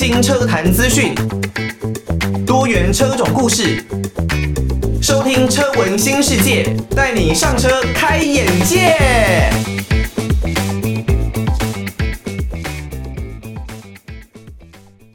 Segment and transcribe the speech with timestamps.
[0.00, 1.12] 新车坛资讯，
[2.46, 3.82] 多元车种故事，
[5.02, 8.94] 收听车闻新世界，带你上车开眼界。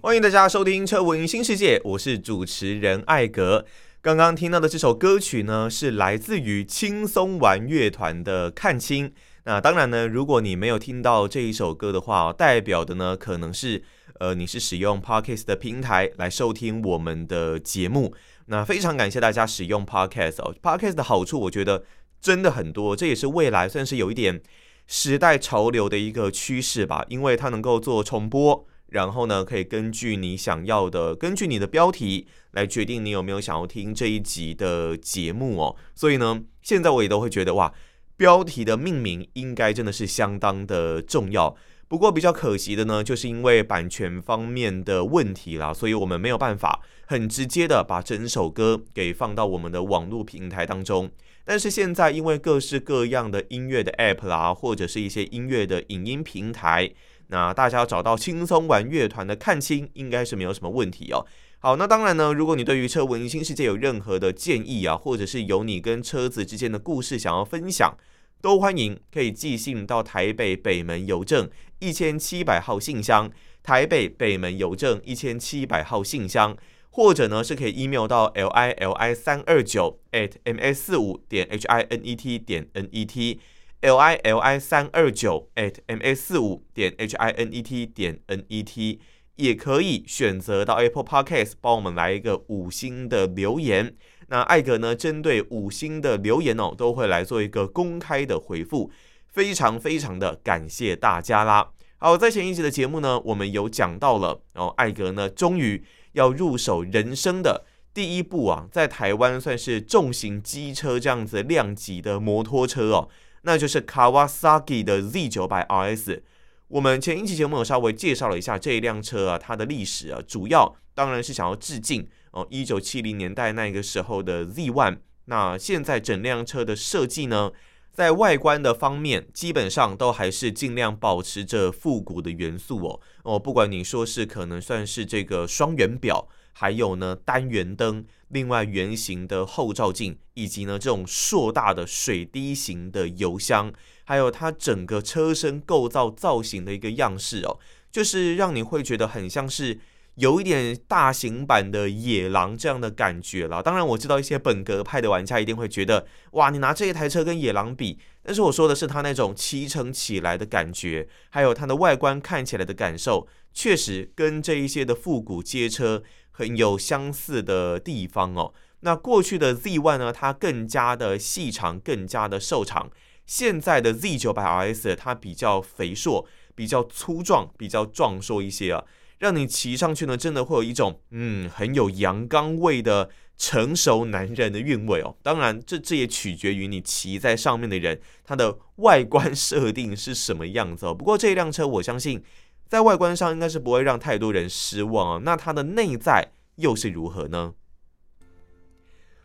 [0.02, 3.66] 欢迎大家收听车闻新世界，我是主持人艾格。
[4.02, 9.08] 刚刚听到的这首歌曲呢，是来自于轻松玩乐团的《看清》。
[9.46, 13.82] 那当然呢，如果你没有听到这一首歌的话，代表的呢可能是
[14.24, 18.16] 呃你是使用 Podcast 的平台来收听我们的节目。
[18.46, 21.84] 那非常感谢大家使用 Podcast 哦，Podcast 的好处我觉得
[22.22, 24.42] 真的很多，这也是未来算是有一点
[24.88, 35.76] 时代潮流的一个趋势吧，因为它能够做重播，然后呢可以根据你想要的，根据你的标题来决定你有没有想要听这一集的节目哦。
[35.94, 37.74] 所以呢，现在我也都会觉得哇。
[38.16, 41.54] 标题的命名应该真的是相当的重要，
[41.94, 51.12] 不过比较可惜的呢，就是因为版权方面的问题啦，所以我们没有办法很直接的把整首歌给放到我们的网络平台当中。
[51.46, 56.92] 但是现在因为各式各样的音乐的 App 啦，或者是一些音乐的影音平台，
[57.28, 61.24] 那大家找到轻松玩乐团的看清，应该是没有什么问题哦。
[61.60, 67.96] 好，那当然呢，如果你对于车闻新世界有任何的建议啊，或者是有你跟车子之间的故事想要分享，
[68.44, 71.50] 都欢迎可以寄信到台北北门邮政
[71.80, 73.32] 一千七百号信箱，
[73.64, 76.58] 台北北门邮政一千七百号信箱，
[76.90, 82.14] 或者呢是可以 email 到 l i l i 三二九 at m s 四五点 h i n e
[82.18, 83.40] t 点 n e t
[83.80, 88.20] l i l i 三二九 at m s 四五点 h i n e t 点
[88.28, 89.00] n e t。
[89.36, 93.96] 也可以选择到 Apple Podcast 帮我们来一个五星的留言。
[94.28, 98.92] 那艾格呢，针对五星的留言哦，都会来做一个公开的回复，
[99.28, 101.70] 非常非常的感谢大家啦。
[101.98, 105.84] 好，在前一集的节目呢，我们有讲到了，然后艾格呢，终于
[106.14, 113.08] 要入手人生的第一部啊，在台湾算是重型机车这样子量级的摩托车哦，
[113.44, 116.22] 那就是 Kawasaki 的 Z900 RS。
[116.68, 124.98] 我们前一期节目有稍微介绍了一下这一辆车啊，它的历史啊，主要当然是想要致敬哦，一九七零年代那个时候的 Z1。
[125.26, 127.52] 那现在整辆车的设计呢，
[127.92, 143.72] 在外观的方面，基本上都还是尽量保持着复古的元素哦哦，不管你说是可能算是这个双圆表，还有呢单元灯，另外圆形的后照镜，以及呢这种硕大的水滴型的油箱。
[144.06, 147.58] 还有它整个车身构造造型的一个样式哦，
[147.90, 149.80] 就是让你会觉得很像是
[150.16, 153.64] 有一点大型版的野狼这样的感觉了。
[153.64, 168.54] 当然我知道一些本格派的玩家一定会觉得，哇，你拿这一台车跟野狼比，但是我说的是它那种骑乘起来的感觉，还有它的外观看起来的感受，确实跟这一些的复古街车很有相似的地方哦。
[168.82, 172.92] 那过去的 Z1 呢，它更加的细长，更加的瘦长。
[173.26, 178.84] 现在的 Z900RS 它比较肥硕，比较粗壮，比较壮硕一些啊，
[179.20, 185.16] 让你骑上去呢，真的会有一种嗯很有阳刚味的成熟男人的韵味哦。
[185.24, 190.94] 当然，这这也取决于你骑在上面的人，他的外观设定是什么样子哦。
[190.94, 192.24] 不过这辆车，我相信
[192.68, 195.22] 在外观上应该是不会让太多人失望哦。
[195.24, 197.54] 那它的内在又是如何呢？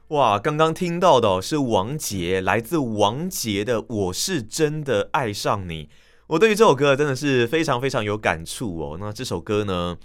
[0.08, 5.84] 哇，刚刚听到的是王杰，来自王杰的《我是真的爱上你》。
[6.28, 8.98] 我对于这首歌真的是非常非常有感触哦。
[9.00, 9.96] 那这首歌呢，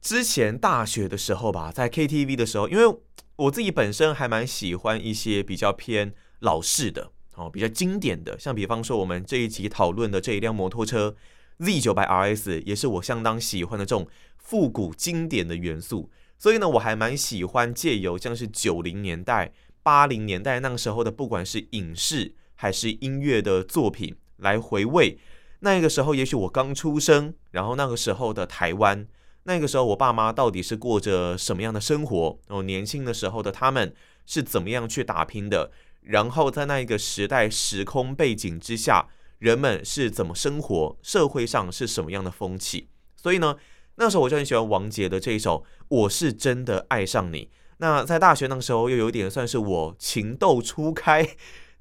[0.00, 2.98] 之前大学的时候吧，在 KTV 的时候，因为
[3.36, 11.14] 我自己本身还蛮喜欢一些比较偏老式的哦，比较经典的，像比方说我们这一集讨论的这一辆摩托车
[11.58, 14.08] Z900RS，也是我相当喜欢的这种
[14.38, 16.10] 复古经典的元素。
[16.38, 19.52] 所以呢，我还蛮喜欢借由像是九零年代、
[19.82, 25.18] 八零年代那个时候的，不管是影视还是音乐的作品，来回味
[25.60, 29.06] 那个时候，也许我刚出生，然后那个时候的台湾，
[29.42, 32.38] 那个时候我爸妈到底是过着什么样的生活？
[32.48, 33.94] 哦年轻的时候的他们
[34.26, 35.70] 是怎么样去打拼的？
[36.00, 39.08] 然后在那一个时代时空背景之下，
[39.38, 40.96] 人们是怎么生活？
[41.02, 42.88] 社会上是什么样的风气？
[43.16, 43.56] 所以呢，
[43.96, 47.44] 那时候我就很喜欢王杰的这一首《我是真的爱上你》。
[47.76, 51.26] 那在大学那个时候，又有点算是我情窦初开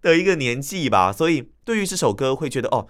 [0.01, 2.88] 的一个年纪吧，所以对于这首歌会觉得哦，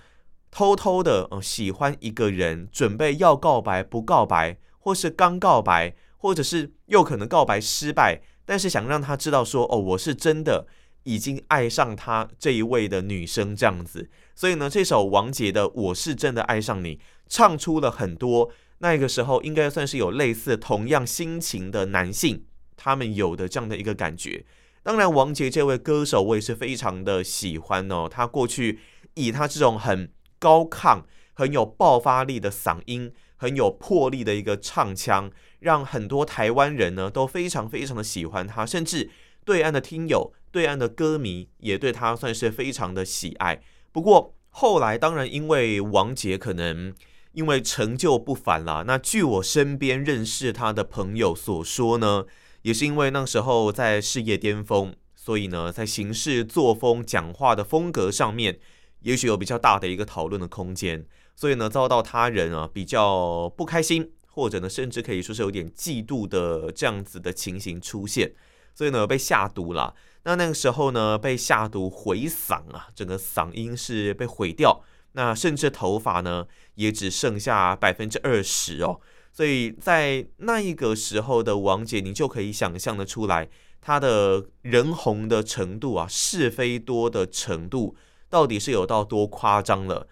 [0.52, 10.68] 偷偷的哦喜欢一个人，准备要告白不告白，或是刚告白，或者是又可能告白失败，但是想让他知道说哦，我是真的
[11.04, 14.10] 已经爱上他这一位的女生这样子。
[14.36, 16.96] 所以呢，这首王杰的《我是真的爱上你》
[17.28, 18.52] 唱出了很多。
[18.82, 22.46] 那个时候应该算是有类似同样心情的男性，
[22.78, 24.46] 他们有的这样的一个感觉。
[24.82, 28.08] 当然，王杰这位歌手我也是非常的喜欢哦。
[28.10, 28.80] 他过去
[29.14, 31.04] 以他这种很高亢、
[31.34, 35.30] 很有爆发力的嗓音，很有魄力的一个唱腔，
[35.60, 39.12] 让很多台湾人呢都非常非常的喜欢他，甚至
[39.46, 43.62] 对岸的听友、对岸的歌迷也对他算是非常的喜爱。
[43.92, 46.96] 不过后来，当然因为王杰可能
[47.34, 52.26] 因为成就不凡啦，那据我身边认识他的朋友所说呢。
[52.62, 58.60] 也是因为那时候在事业巅峰，所以呢，在行事作风、讲话的风格上面，
[59.02, 68.34] 也许有比较大的一个讨论的空间，所以呢，遭到他人啊比较不开心，或者呢，甚至可以说是有点嫉妒的这样子的情形出现，
[68.74, 69.96] 所以呢，被下毒了。
[70.24, 74.84] 那那个时候呢，被下毒毁嗓啊，整个嗓音是被毁掉，
[75.14, 76.46] 那甚至头发呢，
[76.76, 79.00] 也只剩下百分之二十哦。
[79.40, 83.48] 所以在那一个时候的王杰，你就可以想象得出来，
[83.80, 87.96] 他的人红的程度啊，是非多的程度，
[88.30, 90.06] 到底是有到多夸张了。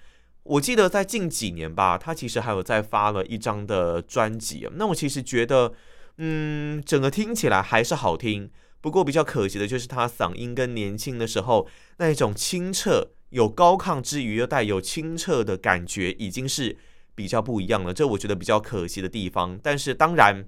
[0.43, 4.65] 我记得在近几年吧，他其实还有再发了一张的专辑。
[4.75, 5.73] 那我其实觉得，
[6.19, 8.49] 嗯，整个听起来还是好听。
[8.79, 16.77] 不过比较可惜的就是他嗓音跟年轻的时候那一种清澈，有高亢之余又带有清澈的感觉，已经是。
[17.17, 19.59] 比较不一样了，这我觉得比较可惜的地方。
[19.63, 20.45] 但是当然，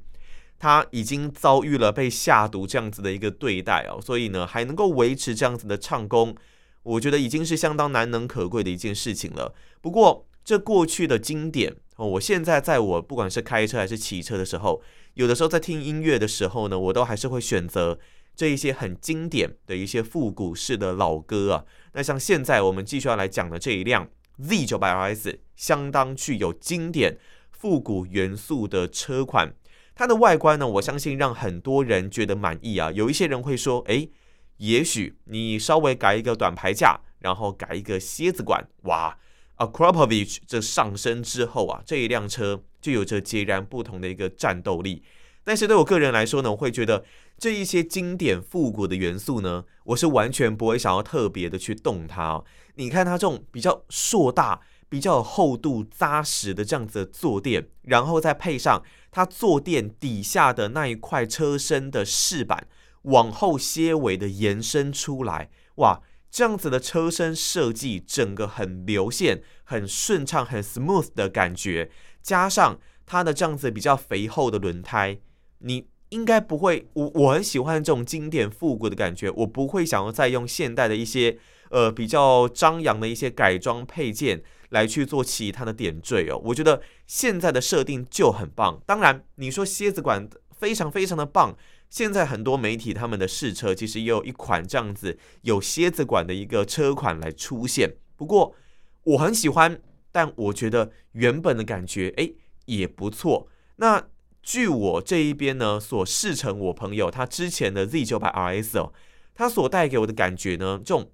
[0.60, 6.36] 他已经遭遇了被下毒这样子的一个对待哦，所以呢，还能够维持这样子的唱功，
[6.84, 9.56] 我觉得已经是相当难能可贵的一件事情了。
[9.82, 14.80] 不过，这过去的经典哦，我现在在我不管是开车还是骑车的时候，
[15.16, 17.98] 有的时候在听音乐的时候呢，我都还是会选择
[18.36, 21.66] 这一些很经典的一些复古式的老歌啊。
[21.94, 24.08] 那像现在我们继续要来讲的这一辆。
[24.42, 27.18] Z900RS 相当具有经典
[27.52, 29.54] 复古元素的车款，
[29.94, 32.92] 它的外观呢，我相信让很多人觉得满意啊。
[32.92, 34.10] 有一些人会说，诶，
[34.58, 39.18] 也许你稍微改一个短排架，然后改一个蝎子管，哇
[39.58, 45.04] ，Acropovich 这上身之后啊，这一辆车就有着截然不同的一个战斗力。
[45.50, 47.04] 但是对我个人来说呢，我会觉得
[47.40, 52.46] 这一些经典复古的元素呢，我是完全不会想要特别的去动它哦。
[52.76, 62.68] 你看它这种比较硕大、比较有厚度、扎实的这样子的坐垫，然后再配上它坐垫底下的那一块车身的饰板
[63.02, 66.00] 往后些尾的延伸出来，哇，
[66.30, 71.90] 这样子的车身设计，整个很流线、很顺畅、很 smooth 的感觉，
[72.22, 75.18] 加上它的这样子比较肥厚的轮胎，
[75.60, 81.38] 你应该不会，我我很喜欢这种经典复古的感觉，我不会想要再用现代的一些。
[81.72, 88.82] 呃，比较张扬的一些改装配件来去做其他的点缀哦，我觉得现在的设定就很棒。
[88.88, 90.28] 当然，你说蝎子管
[90.58, 91.56] 非常非常的棒，
[91.88, 97.98] 现在很多媒体他们的试车其实也有一款这样子有蝎子管的一个车款来出现。
[98.16, 98.56] 不过
[99.04, 99.80] 我很喜欢，
[100.12, 102.34] 但我觉得原本的感觉诶
[102.66, 103.48] 也不错。
[103.76, 104.04] 那
[104.42, 108.94] 据我这一边呢所试乘，我朋友他之前的 Z900RS 哦，
[109.34, 111.12] 他所带给我的感觉呢，这种。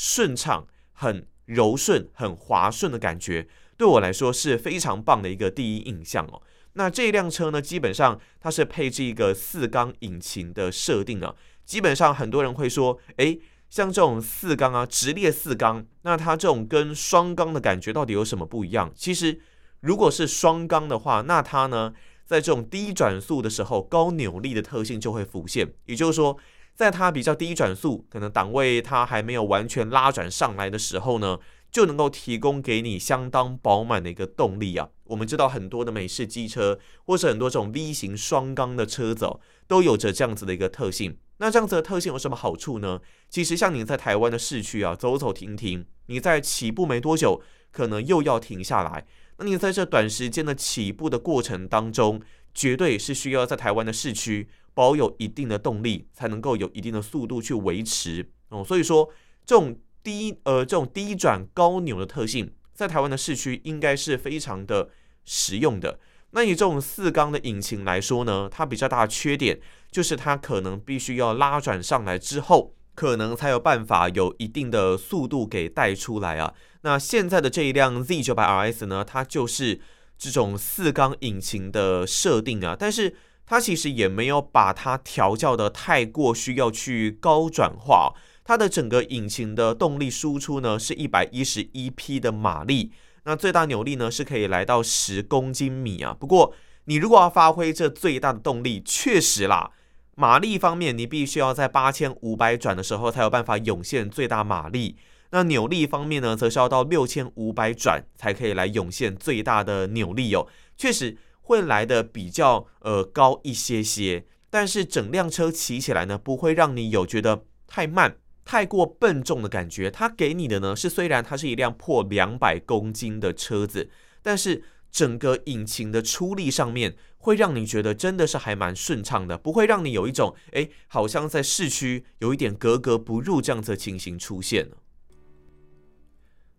[0.00, 6.40] 顺畅、很柔顺、很滑顺的感觉，对我来说是非常棒的一个第一印象哦。
[6.74, 11.34] 那这辆车呢，基本上它是配置一个四缸引擎的设定啊。
[11.64, 18.92] 基本上很多人会说，诶，像这种四缸啊，直列四缸，那它这种跟双缸的感觉到底有什么不一样？
[18.94, 19.40] 其实，
[19.80, 21.92] 如果是双缸的话，那它呢，
[22.28, 26.38] 在这种低转速的时候，高扭力的特性就会浮现，也就是说。
[26.78, 31.36] 在它比较低转速，可能档位它还没有完全拉转上来的时候呢，
[31.72, 34.88] 就能够提供给你相当饱满的一个动力啊。
[35.02, 41.18] 我们知道很多的美式机车，或是很多这种 V 型双缸的车子哦，都有着这样子的一个特性。
[41.38, 43.00] 那这样子的特性有什么好处呢？
[43.28, 47.42] 其实像你在台湾的市区啊，走走停停，你在起步没多久，
[47.72, 49.04] 可能又要停下来。
[49.38, 52.20] 那你在这短时间的起步的过程当中，
[52.52, 54.48] 绝对是需要在台湾的市区。
[54.74, 58.62] 保有一定的动力，才能够有一定的速度去维持哦。
[58.62, 59.10] 所以说，
[59.44, 64.90] 这种低呃这种低转高扭的特性，在台湾的市区应该是非常的
[65.24, 65.98] 实用的。
[66.30, 69.58] 那以这种四缸的引擎来说呢，它比较大的缺点
[69.90, 76.52] 就是它可能必须要拉转上来之后，可能才有办法有一定的速度给带出来啊。
[76.80, 79.80] 那现在的这一辆 Z900RS 呢，它就是
[80.18, 83.14] 这种四缸引擎的设定啊，但是。
[83.50, 88.12] 它其实也没有把它调教的太过需要去高转化，
[88.44, 92.92] 它的整个引擎的动力输出呢是一百一十一匹的马力，
[93.24, 96.14] 那最大扭力呢是可以来到十公斤米啊。
[96.20, 96.52] 不过
[96.84, 99.70] 你如果要发挥这最大的动力，确实啦，
[100.20, 104.96] 马力方面你必须要在八千五百转的时候才有办法涌现最大马力。
[105.30, 110.48] 那扭力方面呢，则是要到六千五百转才可以来涌现最大的扭力哦。
[110.76, 119.88] 确实会来的比较呃高一些些，但是整辆车骑起来呢，不会让你有觉得太慢、太过笨重的感觉。
[119.88, 123.88] 它给你的呢是，虽然它是一辆破两百公斤的车子，
[124.20, 134.70] 但是整个引擎的出力上面会让你觉得真的是还蛮顺畅的，不会让你有一种诶好像在市区有一点格格不入这样子的情形出现。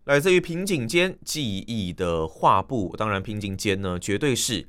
[0.04, 4.68] 来自于平井间记忆的画布，当然平井间呢，绝对是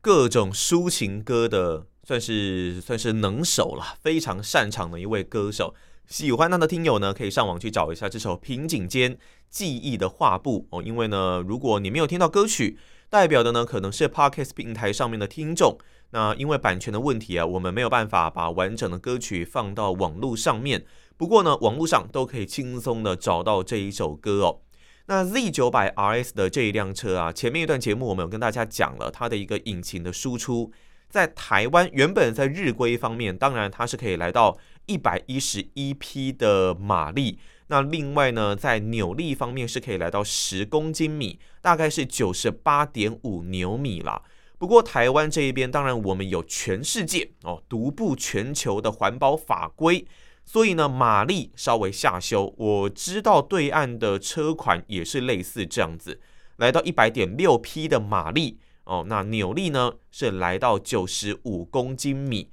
[0.00, 5.74] 各种抒情歌的，算是算是能手了，非常擅长的一位歌手。
[6.06, 9.18] 喜欢他的听友呢，可以上网去找一下这首平井间
[9.50, 10.82] 记忆的画布哦。
[10.82, 12.78] 因为呢，如果你没有听到歌曲，
[13.10, 15.78] 代表的呢可能是 Podcast 平台上面的听众。
[16.10, 20.84] 那因为版权的问题啊，我们没有办法把完整的歌曲放到网络上面。
[21.16, 24.60] 不过呢，网络上都可以轻松的找到这一首歌哦。
[25.06, 30.70] 那 Z 九百 RS 的这一辆车啊，前面一段节目我们有跟大家讲了它的一个引擎的输出，
[31.08, 37.38] 在台湾原本在日规方面，当然它是可以来到一百一十一匹的马力。
[37.68, 44.22] 那另外呢，在扭力方面是可以来到十公斤米，大概是九十八点五牛米啦。
[44.58, 50.06] 不过台湾这一边，当然我们有全世界哦独步全球的环保法规。
[50.44, 52.54] 所以呢，马力稍微下修。
[52.56, 56.20] 我知道对岸的车款也是类似这样子，
[56.56, 59.04] 来到一百点六匹的马力哦。
[59.06, 62.48] 那扭力呢是来到九十五公斤米。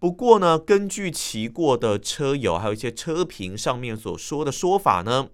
[0.00, 5.28] 不过呢，根据骑过的车友还有一些车评上面所说的说法呢，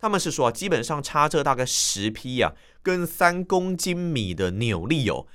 [0.00, 5.26] 他们是说啊基本上差这大概十匹呀，跟三公斤米的扭力哦。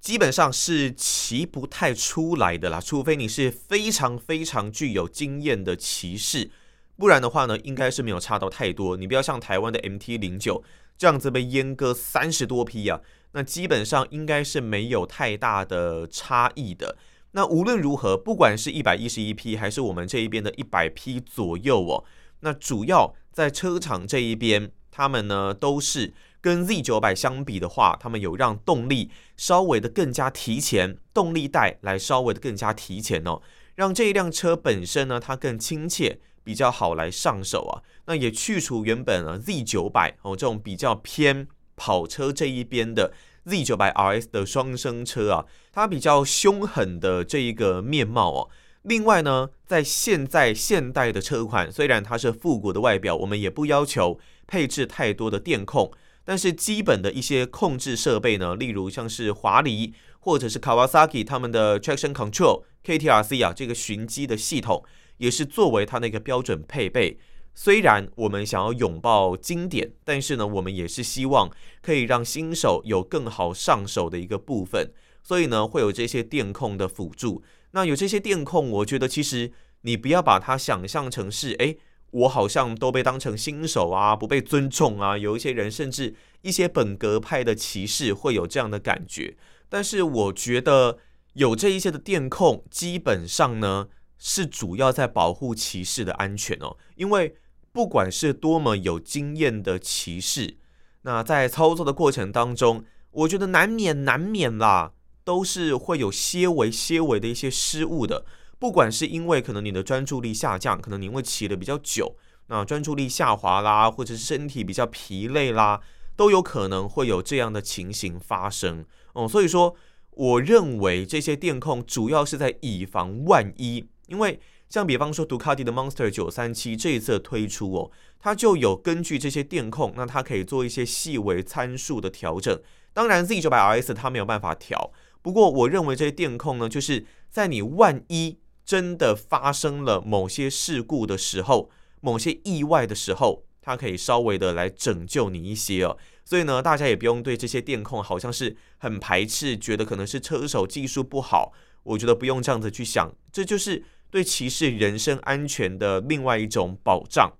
[0.00, 6.52] 基本上是骑不太出来的啦，除非你是非常非常具有经验的骑士，
[6.96, 8.96] 不然的话呢，应该是没有差到太多。
[8.96, 10.62] 你不要像台湾的 MT 零九
[10.96, 13.00] 这样子被阉割三十多匹啊，
[13.32, 16.96] 那基本上应该是没有太大的差异的。
[17.32, 22.04] 那无论如何，不管是一百一十一匹还是我们这一边的一百匹左右哦，
[22.40, 26.14] 那主要在车厂这一边，他们呢都是。
[26.40, 33.42] 跟 Z 九百相比的话，他们有让动力稍微的更加提前，动力带来稍微的更加提前哦，
[33.74, 37.82] 让这一辆车本身呢，它更亲切，比较好来上手啊。
[38.06, 43.12] 那也去除原本啊 Z 九百哦这种比较偏跑车这一边的
[43.44, 48.48] Z 九百 RS 的双生车啊，它比较凶狠的这一个面貌哦。
[48.82, 55.92] 另外呢，在现在现代的车款，虽然它是复古的外表，我们也不要求配置太多的电控。
[56.24, 64.84] 但是基本的一些控制设备呢，例如像是华梨或者是 Kawasaki 他们的 Traction Control KTRC 啊，这个循迹的系统
[65.16, 67.18] 也是作为它那个标准配备。
[67.60, 71.50] 虽然我们想要拥抱经典，但是呢，我们也是希望
[71.82, 74.92] 可以让新手有更好上手的一个部分。
[75.24, 77.42] 所以呢，会有这些电控的辅助。
[77.72, 79.50] 那有这些电控，我觉得其实
[79.80, 81.80] 你不要把它想象成是诶。
[82.12, 85.18] 我好像都被当成新手啊，不被尊重啊。
[85.18, 89.36] 有一些人甚至一些本格派的骑士会有这样的感觉。
[89.68, 90.98] 但是我觉得
[91.32, 96.76] 有这一些的电控，基本上呢是主要在保护骑士的安全哦。
[96.94, 97.34] 因为
[97.78, 100.56] 不管是多么有经验的骑士，
[101.02, 108.24] 那在操作的过程当中，我觉得难免难免啦，都是会有些微些微的一些失误的。
[108.58, 112.16] 不管是因为可能你的专注力下降，可能你会骑得比较久，
[112.48, 115.80] 那专注力下滑啦，或者是身体比较疲累啦，
[116.16, 119.28] 都有可能会有这样的情形发生哦。
[119.28, 119.76] 所以说，
[120.10, 132.60] 我认为这些电控主要是在以防万一，因为像比方说杜卡迪的 Monster 九三七这一次推出哦，它就有根据这些电控，那它可以做一些细微参数的调整。
[132.92, 138.38] 当然 Z 九百 RS 它没有办法调，不过我认为这些电控呢，就是在你万一。
[138.68, 141.70] 真的发生了某些事故的时候，
[142.02, 145.96] 某些意外的时候，它可以稍微的来拯救你一些哦。
[146.22, 151.54] 所以呢，大家也不用对这些电控好像是很排斥，觉得可能是车手技术不好。
[151.82, 157.32] 我觉得不用这样子去想，这就是对骑士人身安全的另外一种保障。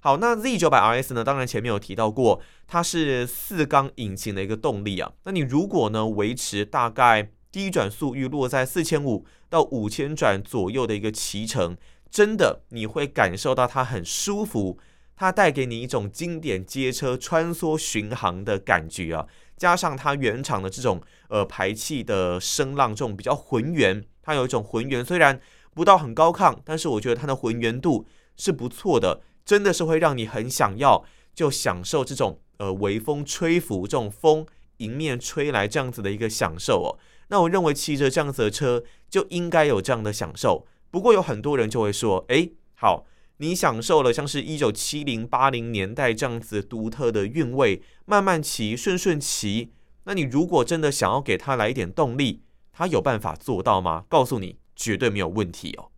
[0.00, 1.22] 好，那 Z 九百 RS 呢？
[1.22, 5.12] 当然前面有提到过，它是四缸引擎的一个动力啊。
[5.24, 7.30] 那你如果呢维持大概。
[7.52, 11.76] 低转速域落在四千五到五千转左右的一个骑乘，
[12.10, 14.78] 真的你会感受到它很舒服，
[15.14, 19.26] 它带给你一种经典街车穿梭巡航的感觉啊，
[19.58, 25.38] 加上它原厂的这种呃排气的声浪，这种比较浑圆，它有一种浑圆，虽然
[25.74, 34.46] 不到很高亢，但是我觉得它的浑圆度是不错的，真的是会让你很想要就享受这种呃微风吹拂，这种风
[34.78, 36.98] 迎面吹来这样子的一个享受哦。
[37.28, 40.66] 那我认为骑着这样子的车就应该有这样的享受。
[40.90, 43.06] 不过有很多人就会说，哎，好。
[43.38, 49.72] 你享受了像是一九七零八零年代这样子独特的韵味，慢慢骑，顺顺骑。
[50.04, 54.04] 那你如果真的想要给它来一点动力，它有办法做到吗？
[54.08, 55.88] 告诉你，绝对没有问题哦。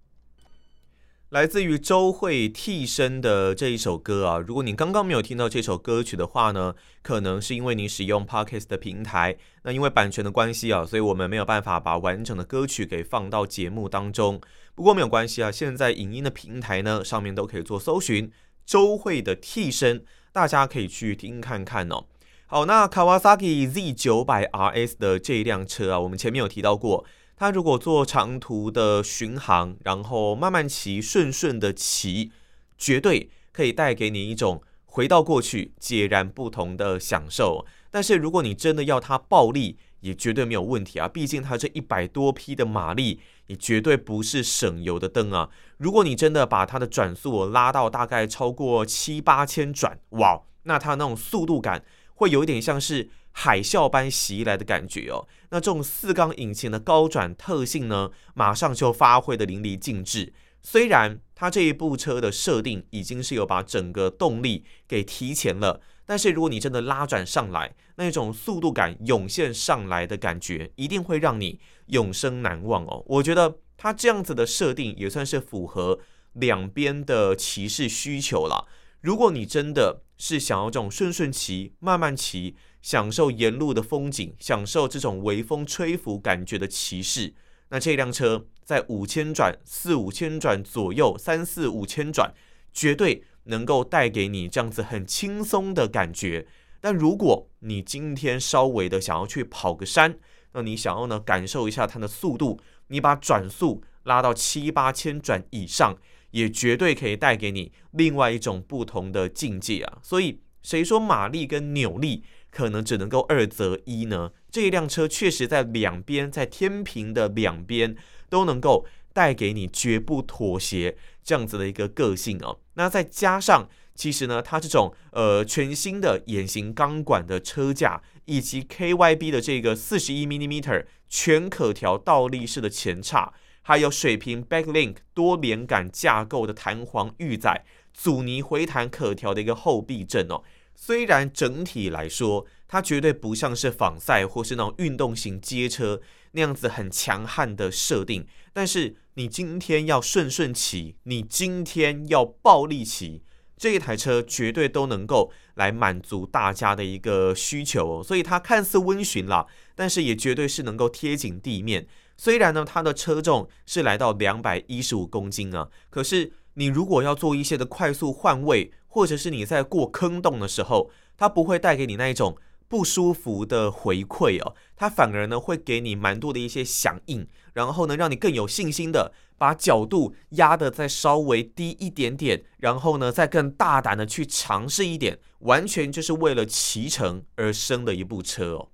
[1.30, 14.40] 来自于周蕙替身的这一首歌啊，如果你刚刚没有听到这首歌曲的话呢，可能是因为你使用 Podcast 的平台，那因为版权的关系啊，所以我们没有办法把完整的歌曲给放到节目当中。
[14.76, 18.30] 不过没有关系啊，现在影音的平台呢，上面都可以做搜寻，
[18.64, 22.04] 周蕙的替身，大家可以去听看看哦。
[22.46, 27.04] 好，那 Kawasaki Z900RS 的这一辆车啊，我们前面有提到过。
[27.36, 32.30] 它如果做长途的巡航，然后慢慢骑，顺顺的骑，
[32.78, 37.66] 绝对可以带给你一种回到过去截然不同的享受。
[37.90, 41.08] 但是如果你真的要它暴力，也绝对没有问题啊！
[41.08, 45.50] 毕竟它这一百多匹的马力，也绝对不是省油的灯啊！
[45.78, 53.10] 如果你真的把它的转速拉到大概超过七八千转，哇，那它那种速度感会有一点像是。
[53.36, 60.34] 海啸般袭来的感觉哦，那这种四缸引擎的高转特性呢，马上就发挥得淋漓尽致。
[60.61, 73.04] 虽然它这一部车的设定已经是有把整个动力给提前了，但是如果你真的拉转上来，那种速度感涌现上来的感觉，一定会让你永生难忘哦。
[73.06, 76.00] 我觉得它这样子的设定也算是符合
[76.32, 78.66] 两边的骑士需求了。
[79.02, 87.32] 如果你真的是想要这种顺顺骑、慢慢骑，享受沿路的风景，享受这种微风吹拂感觉的骑士，
[87.70, 92.35] 那这辆车在五千转、四五千转左右，三四五千转，
[92.74, 96.46] 绝对能够带给你这样子很轻松的感觉。
[96.82, 100.18] 但如果你今天稍微的想要去跑个山，
[100.52, 105.96] 那你想要呢感受一下它的速度，你把转速拉到七八千转以上。
[106.32, 109.98] 也绝对可以带给你另外一种不同的境界啊！
[110.02, 114.30] 所以谁说马力跟扭力可能只能够二择一呢？
[114.50, 117.96] 这一辆车确实在两边，在天平的两边
[118.28, 122.60] 都能够带给你绝不妥协这样子的一个个性哦。
[122.74, 130.62] 那再加上其实呢，它这种呃全新的眼型钢管的车架，以及 KYB 的这个四十一 mm
[131.08, 133.32] 全可调倒立式的前叉。
[133.66, 137.64] 还有水平 Backlink 多连杆架构的弹簧预载，
[137.94, 140.42] 阻尼回弹可调的一个后避震哦。
[140.74, 146.00] 虽然整体来说，它绝对不像是仿赛或是那种运动型街车
[146.32, 153.22] 那样子很强悍的设定，但是你今天要顺顺骑，你今天要暴力骑，
[153.56, 158.02] 这一台车绝对都能够来满足大家的一个需求哦。
[158.02, 161.87] 所以它看似温驯啦，但是也绝对是能够贴紧地面。
[162.16, 172.37] 虽然呢，它的车重是来到两百一十五公斤啊，可是你如果要做一些的快速换位，或者是你在过坑洞的时候，它不会带给你那一种
[172.68, 188.68] 不舒服的回馈哦，它反而呢会给你蛮多的一些响应，然后呢让你更有信心的把角度压得再稍微低一点点，然后呢再更大胆的去尝试一点，完全就是为了骑乘而生的一部车哦。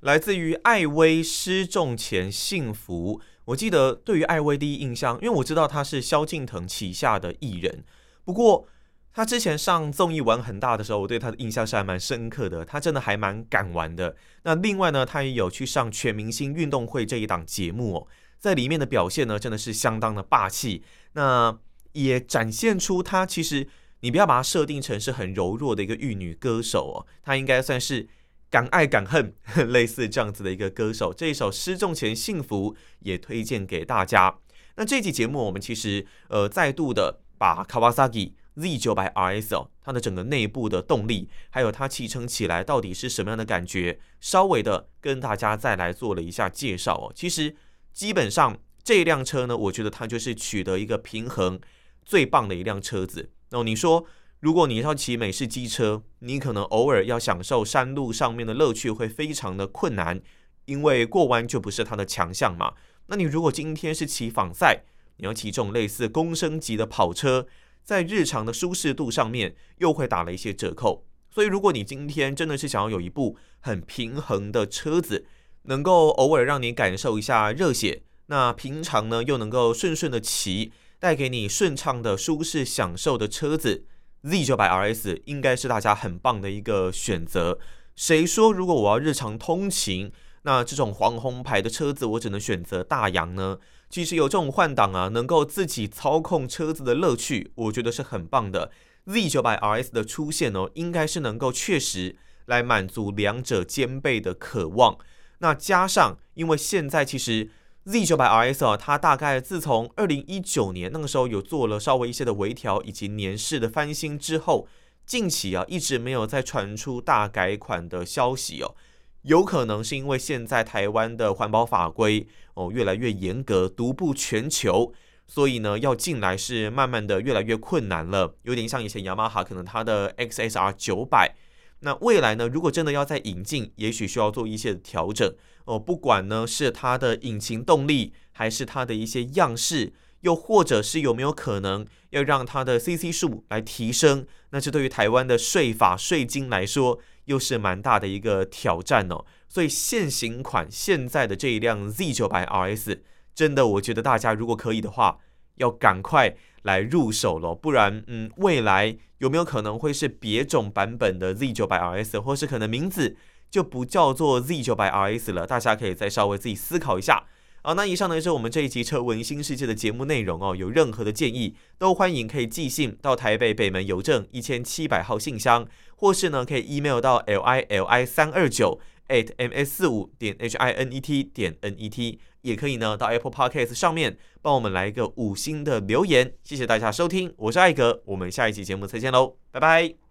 [0.00, 3.22] 来自于艾薇失重前幸福。
[3.46, 7.82] 我记得对于艾薇第一印象，因为我知道他是萧敬腾旗下的艺人。
[8.22, 8.68] 不过
[9.12, 12.64] 他之前上综艺玩很大的时候，我对他的印象是还蛮深刻的。
[12.64, 14.16] 他真的还蛮敢玩的。
[14.44, 18.06] 那另外呢，他也有去上全明星运动会这一档节目哦，
[18.38, 20.82] 在里面的表现呢，真的是相当的霸气。
[21.14, 21.58] 那
[21.92, 23.66] 也展现出他其实
[24.00, 28.08] 你不要把他设定成是很柔弱的一个玉女歌手哦，他应该算是。
[28.52, 29.32] 敢爱敢恨，
[29.68, 34.38] 类似这样子的一个歌手，这一首《失重前幸福》也推荐给大家。
[34.74, 47.12] 那这期节目我们其实呃再度的把 Kawasaki Z900 RS 哦，它的整个内部的动力，还有它骑乘起来到底是什么样的感觉，稍微的跟大家再来做了一下介绍哦。
[47.14, 47.56] 其实
[47.92, 51.60] 基本上这辆车呢，我觉得它就是取得一个平衡
[52.04, 53.30] 最棒的一辆车子。
[53.50, 54.06] 那你说？
[54.40, 60.18] 如果你要骑美式机车，你可能偶尔要享受山路上面的乐趣会非常的困难，
[60.64, 62.72] 因为过弯就不是它的强项嘛。
[63.08, 64.84] 那你如果今天是骑仿赛，
[65.18, 67.46] 你要骑这种类似公升级的跑车，
[67.90, 71.04] 在日常的舒适度上面又会打了一些折扣。
[71.28, 75.26] 所以，如果你今天真的是想要有一部很平衡的车子，
[75.64, 83.84] 能够偶尔让你感受一下热血，那平常呢又能够顺顺的骑，带给你顺畅的舒适享受的车子
[84.22, 87.58] ，Z900 RS 应该是大家很棒的一个选择。
[87.96, 93.58] 谁说如果我要日常通勤，那这种黄红牌的车子我只能选择大洋呢？
[93.90, 98.70] 其实有这种换挡啊，能够自己操控车子的乐趣，我觉得是很棒的。
[99.06, 104.96] Z900 RS 的出现哦，应该是能够确实来满足两者兼备的渴望。
[105.38, 107.50] 那加上，因为现在其实
[107.86, 108.16] Z900
[108.54, 114.68] RS 啊，它大概自从二零一九年那个时候有做了稍微一些的微调以及年式的翻新之后，
[115.04, 118.76] 近期啊一直没有再传出大改款的消息哦。
[119.22, 124.92] 有可能是因为现在台湾的环保法规哦越来越严格，独步全球，
[125.26, 128.36] 所以呢要进来是慢慢的越来越困难了。
[128.42, 131.34] 有点像以前雅马哈可能它的 XSR 九百。
[131.82, 132.46] 那未来呢？
[132.46, 135.78] 如果真的要再引进，也许需要做一些调整哦。
[135.78, 149.24] 不管呢是它的引擎动力，还是它的一些样式，又或者是有没有可能要让它的 CC 数来提升，那这对于台湾的税法税金来说，又是蛮大的一个挑战哦。
[149.48, 153.00] 所以现行款现在的这一辆 Z900 RS，
[153.34, 155.18] 真的我觉得大家如果可以的话，
[155.56, 163.16] 要赶快来入手了，不然，嗯，未来有没有可能会是别种版本的 Z900 RS，或是可能名字
[163.50, 165.46] 就不叫做 Z900 RS 了？
[165.46, 167.26] 大家可以再稍微自己思考一下。
[167.62, 170.56] 好，那以上呢是我们这一集车闻新世界的节目内容哦。
[170.56, 181.00] 有任何的建议，都欢迎可以寄信到台北北门邮政一千七百号信箱，或是呢可以 email 到 l i l i 三二九 at m s 四五点 h i n e
[181.00, 182.18] t 点 n e t。
[182.42, 190.09] 也可以呢，到 Apple Podcast 上面帮我们来一个五星的留言，谢谢大家收听，我是艾格，我们下一期节目再见喽，拜拜。